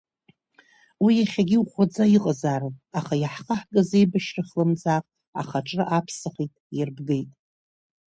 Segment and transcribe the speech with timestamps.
[1.03, 5.03] Уи иахьагьы иӷәӷәаӡа иҟазаарын, аха иаҳхаагаз аибашьра хлымӡаах
[5.39, 7.29] ахаҿра аԥсахит, иарбгеит.